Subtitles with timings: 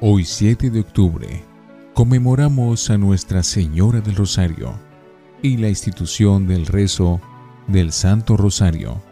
[0.00, 1.42] Hoy 7 de octubre
[1.92, 4.78] conmemoramos a Nuestra Señora del Rosario
[5.42, 7.20] y la institución del rezo
[7.66, 9.02] del Santo Rosario.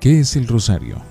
[0.00, 1.02] ¿Qué es el rosario?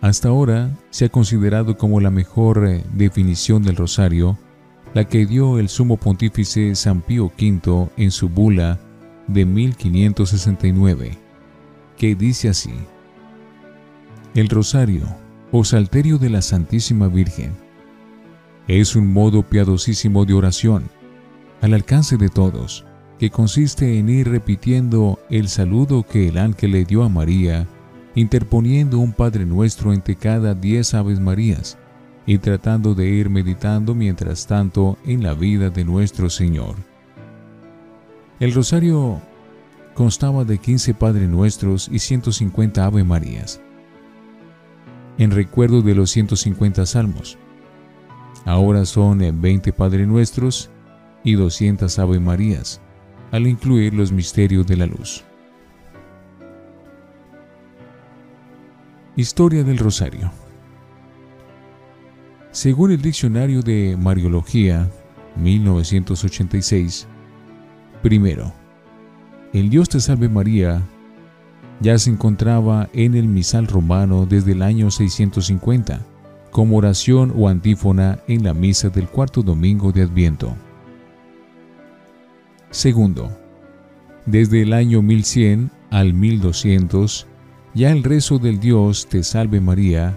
[0.00, 4.38] Hasta ahora se ha considerado como la mejor eh, definición del rosario
[4.94, 8.80] la que dio el sumo pontífice San Pío V en su bula
[9.26, 11.18] de 1569,
[11.98, 12.72] que dice así,
[14.34, 17.68] El rosario o salterio de la Santísima Virgen
[18.68, 20.90] es un modo piadosísimo de oración,
[21.62, 22.84] al alcance de todos,
[23.18, 27.66] que consiste en ir repitiendo el saludo que el ángel le dio a María,
[28.14, 31.78] interponiendo un Padre Nuestro entre cada diez Aves Marías,
[32.26, 36.74] y tratando de ir meditando mientras tanto en la vida de nuestro Señor.
[38.38, 39.22] El rosario
[39.94, 43.62] constaba de 15 Padre Nuestros y 150 Ave Marías,
[45.18, 47.38] en recuerdo de los 150 salmos.
[48.44, 50.70] Ahora son 20 Padre Nuestros
[51.24, 52.80] y 200 Ave Marías,
[53.30, 55.24] al incluir los misterios de la luz.
[59.16, 60.30] Historia del Rosario
[62.58, 64.90] según el Diccionario de Mariología,
[65.36, 67.06] 1986,
[68.02, 68.52] primero,
[69.52, 70.82] el Dios te salve María
[71.80, 76.00] ya se encontraba en el misal romano desde el año 650,
[76.50, 80.54] como oración o antífona en la misa del cuarto domingo de Adviento.
[82.70, 83.30] Segundo,
[84.26, 87.26] desde el año 1100 al 1200,
[87.74, 90.16] ya el rezo del Dios te salve María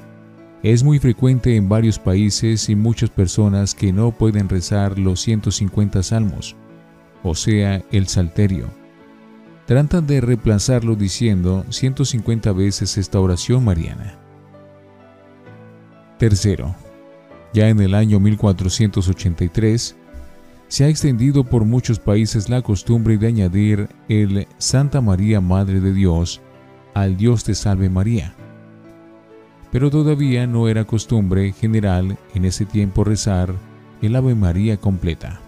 [0.63, 6.03] es muy frecuente en varios países y muchas personas que no pueden rezar los 150
[6.03, 6.55] salmos,
[7.23, 8.80] o sea, el salterio.
[9.65, 14.17] Tratan de reemplazarlo diciendo 150 veces esta oración mariana.
[16.17, 16.75] Tercero,
[17.53, 19.95] ya en el año 1483,
[20.67, 25.93] se ha extendido por muchos países la costumbre de añadir el Santa María Madre de
[25.93, 26.41] Dios
[26.93, 28.35] al Dios te salve María
[29.71, 33.53] pero todavía no era costumbre general en ese tiempo rezar
[34.01, 35.39] el Ave María completa.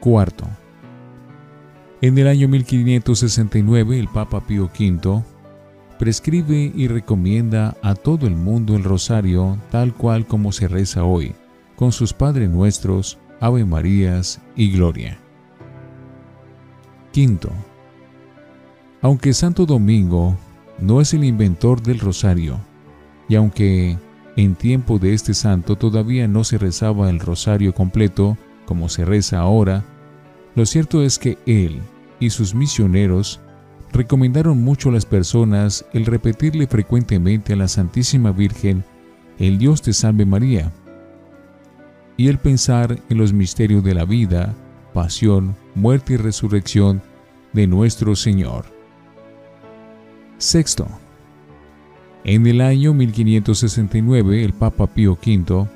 [0.00, 0.46] Cuarto.
[2.00, 5.24] En el año 1569 el Papa Pío V
[5.98, 11.34] prescribe y recomienda a todo el mundo el rosario tal cual como se reza hoy,
[11.74, 15.18] con sus Padres Nuestros, Ave Marías y Gloria.
[17.10, 17.50] Quinto.
[19.02, 20.36] Aunque Santo Domingo
[20.78, 22.60] no es el inventor del rosario,
[23.28, 23.98] y aunque
[24.36, 29.40] en tiempo de este santo todavía no se rezaba el rosario completo como se reza
[29.40, 29.84] ahora,
[30.58, 31.80] lo cierto es que él
[32.18, 33.38] y sus misioneros
[33.92, 38.84] recomendaron mucho a las personas el repetirle frecuentemente a la Santísima Virgen
[39.38, 40.72] el Dios te salve María,
[42.16, 44.52] y el pensar en los misterios de la vida,
[44.92, 47.00] pasión, muerte y resurrección
[47.52, 48.64] de nuestro Señor.
[50.38, 50.88] Sexto.
[52.24, 55.68] En el año 1569, el Papa Pío V,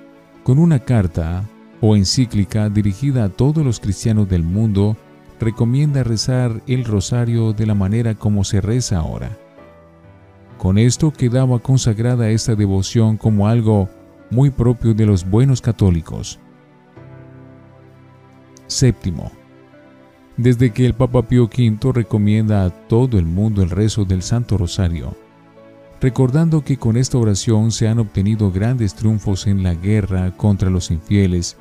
[0.42, 1.44] con una carta
[1.82, 4.96] o encíclica dirigida a todos los cristianos del mundo,
[5.40, 9.36] recomienda rezar el rosario de la manera como se reza ahora.
[10.58, 13.90] Con esto quedaba consagrada esta devoción como algo
[14.30, 16.38] muy propio de los buenos católicos.
[18.68, 19.32] Séptimo
[20.36, 24.56] desde que el Papa Pío V recomienda a todo el mundo el rezo del Santo
[24.56, 25.14] Rosario,
[26.00, 30.90] recordando que con esta oración se han obtenido grandes triunfos en la guerra contra los
[30.90, 31.58] infieles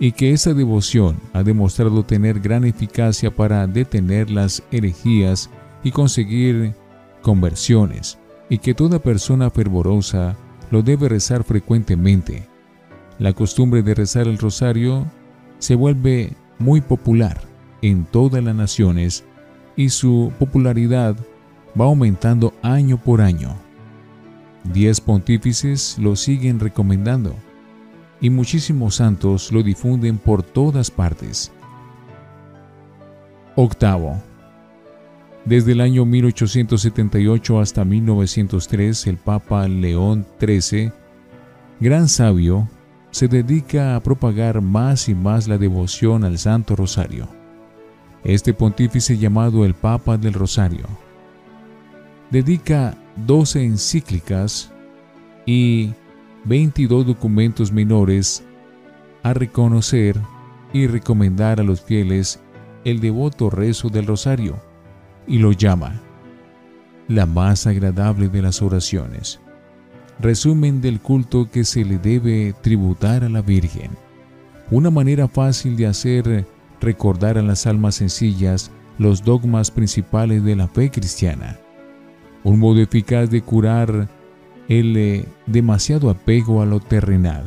[0.00, 5.50] y que esa devoción ha demostrado tener gran eficacia para detener las herejías
[5.84, 6.74] y conseguir
[7.20, 8.18] conversiones,
[8.48, 10.36] y que toda persona fervorosa
[10.70, 12.48] lo debe rezar frecuentemente.
[13.18, 15.06] La costumbre de rezar el rosario
[15.58, 17.38] se vuelve muy popular
[17.82, 19.24] en todas las naciones
[19.76, 21.14] y su popularidad
[21.78, 23.54] va aumentando año por año.
[24.64, 27.36] Diez pontífices lo siguen recomendando
[28.20, 31.52] y muchísimos santos lo difunden por todas partes.
[33.56, 34.20] Octavo.
[35.44, 40.92] Desde el año 1878 hasta 1903, el Papa León XIII,
[41.80, 42.68] gran sabio,
[43.10, 47.40] se dedica a propagar más y más la devoción al Santo Rosario
[48.24, 50.84] este pontífice llamado el Papa del Rosario
[52.30, 54.70] dedica 12 encíclicas
[55.46, 55.92] y
[56.44, 58.42] 22 documentos menores
[59.22, 60.16] a reconocer
[60.72, 62.40] y recomendar a los fieles
[62.84, 64.56] el devoto rezo del rosario
[65.26, 66.00] y lo llama
[67.08, 69.40] la más agradable de las oraciones,
[70.20, 73.90] resumen del culto que se le debe tributar a la Virgen.
[74.70, 76.46] Una manera fácil de hacer
[76.80, 81.58] recordar a las almas sencillas los dogmas principales de la fe cristiana.
[82.44, 84.08] Un modo eficaz de curar
[84.70, 87.44] el demasiado apego a lo terrenal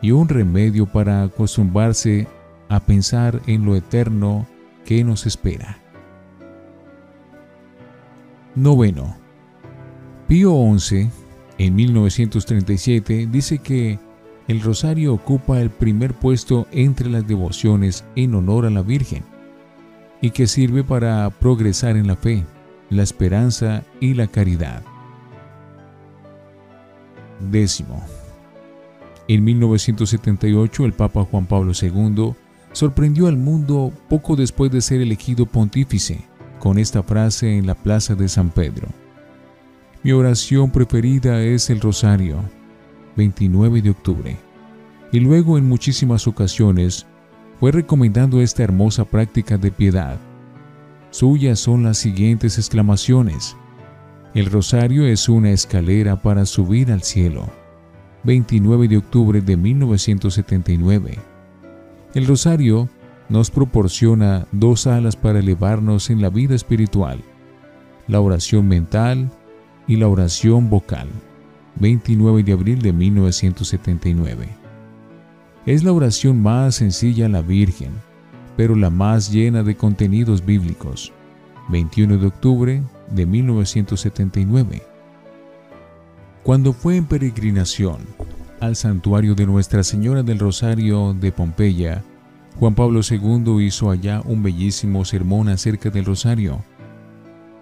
[0.00, 2.26] y un remedio para acostumbrarse
[2.70, 4.46] a pensar en lo eterno
[4.86, 5.78] que nos espera.
[8.54, 9.16] Noveno.
[10.28, 11.10] Pío XI,
[11.58, 13.98] en 1937, dice que
[14.48, 19.24] el rosario ocupa el primer puesto entre las devociones en honor a la Virgen
[20.22, 22.46] y que sirve para progresar en la fe,
[22.88, 24.82] la esperanza y la caridad.
[29.28, 32.34] En 1978 el Papa Juan Pablo II
[32.72, 36.20] sorprendió al mundo poco después de ser elegido pontífice
[36.58, 38.88] con esta frase en la plaza de San Pedro.
[40.02, 42.38] Mi oración preferida es el rosario,
[43.16, 44.36] 29 de octubre.
[45.12, 47.06] Y luego en muchísimas ocasiones
[47.58, 50.18] fue recomendando esta hermosa práctica de piedad.
[51.10, 53.56] Suyas son las siguientes exclamaciones.
[54.32, 57.50] El rosario es una escalera para subir al cielo.
[58.22, 61.18] 29 de octubre de 1979.
[62.14, 62.88] El rosario
[63.28, 67.20] nos proporciona dos alas para elevarnos en la vida espiritual,
[68.06, 69.32] la oración mental
[69.88, 71.08] y la oración vocal.
[71.80, 74.48] 29 de abril de 1979.
[75.66, 77.90] Es la oración más sencilla a la Virgen,
[78.56, 81.12] pero la más llena de contenidos bíblicos.
[81.68, 84.82] 21 de octubre de 1979.
[86.42, 87.98] Cuando fue en peregrinación
[88.60, 92.02] al santuario de Nuestra Señora del Rosario de Pompeya,
[92.58, 96.62] Juan Pablo II hizo allá un bellísimo sermón acerca del rosario.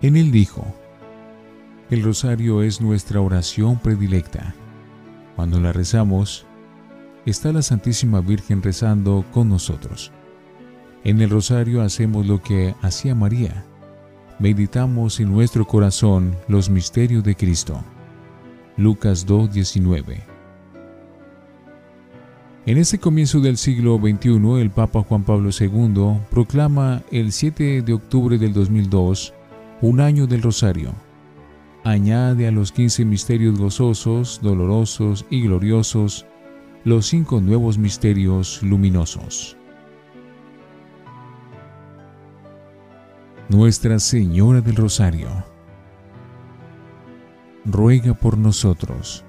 [0.00, 0.64] En él dijo,
[1.90, 4.54] el rosario es nuestra oración predilecta.
[5.36, 6.46] Cuando la rezamos,
[7.24, 10.12] está la Santísima Virgen rezando con nosotros.
[11.04, 13.64] En el rosario hacemos lo que hacía María,
[14.38, 17.82] meditamos en nuestro corazón los misterios de Cristo.
[18.76, 20.20] Lucas 2.19
[22.66, 27.92] En este comienzo del siglo XXI, el Papa Juan Pablo II proclama el 7 de
[27.92, 29.34] octubre del 2002
[29.80, 30.92] un año del Rosario.
[31.84, 36.26] Añade a los 15 misterios gozosos, dolorosos y gloriosos
[36.84, 39.56] los cinco nuevos misterios luminosos.
[43.50, 45.30] Nuestra Señora del Rosario,
[47.64, 49.24] ruega por nosotros.